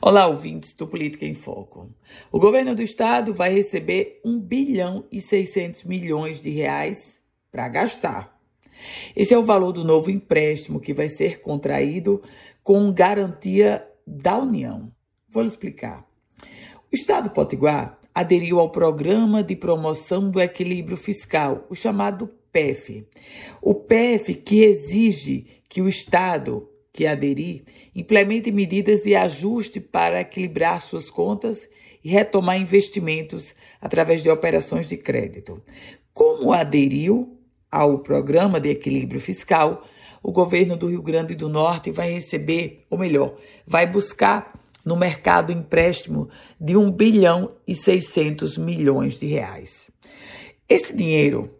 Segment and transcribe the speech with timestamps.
[0.00, 1.88] Olá, ouvintes do Política em Foco.
[2.30, 7.20] O governo do estado vai receber 1 bilhão e 600 milhões de reais
[7.50, 8.38] para gastar.
[9.14, 12.22] Esse é o valor do novo empréstimo que vai ser contraído
[12.62, 14.90] com garantia da União.
[15.28, 16.04] Vou explicar.
[16.92, 23.06] O estado potiguar aderiu ao Programa de Promoção do Equilíbrio Fiscal, o chamado PEF.
[23.62, 30.80] O PEF que exige que o estado que aderir implemente medidas de ajuste para equilibrar
[30.80, 31.68] suas contas
[32.04, 35.60] e retomar investimentos através de operações de crédito.
[36.12, 37.36] Como aderiu
[37.68, 39.84] ao Programa de Equilíbrio Fiscal,
[40.22, 45.50] o governo do Rio Grande do Norte vai receber, ou melhor, vai buscar no mercado
[45.50, 46.28] empréstimo
[46.60, 49.90] de 1 bilhão e 600 milhões de reais.
[50.68, 51.50] Esse dinheiro,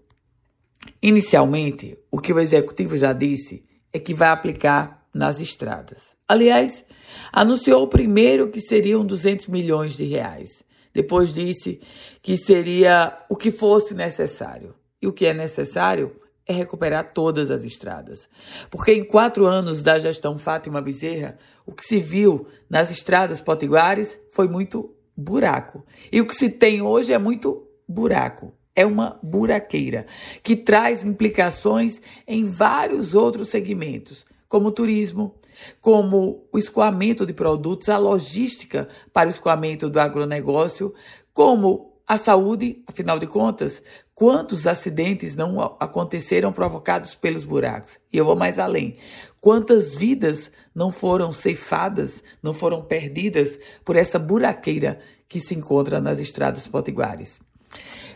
[1.02, 6.14] inicialmente, o que o executivo já disse é que vai aplicar nas estradas.
[6.27, 6.84] Aliás,
[7.32, 10.64] anunciou primeiro que seriam 200 milhões de reais.
[10.92, 11.80] Depois disse
[12.22, 14.75] que seria o que fosse necessário.
[15.00, 16.16] E o que é necessário
[16.47, 18.28] é recuperar todas as estradas.
[18.70, 24.19] Porque em quatro anos da gestão Fátima Bezerra, o que se viu nas estradas potiguares
[24.33, 25.84] foi muito buraco.
[26.12, 28.53] E o que se tem hoje é muito buraco.
[28.77, 30.06] É uma buraqueira
[30.42, 35.34] que traz implicações em vários outros segmentos, como o turismo,
[35.81, 40.95] como o escoamento de produtos, a logística para o escoamento do agronegócio,
[41.33, 43.83] como a saúde, afinal de contas,
[44.15, 47.98] quantos acidentes não aconteceram provocados pelos buracos?
[48.12, 48.98] E eu vou mais além.
[49.41, 56.20] Quantas vidas não foram ceifadas, não foram perdidas por essa buraqueira que se encontra nas
[56.20, 57.41] estradas potiguares?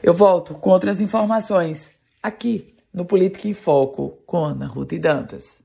[0.03, 1.91] Eu volto com outras informações
[2.23, 5.59] aqui no Política em Foco com Ana Ruth Dantas.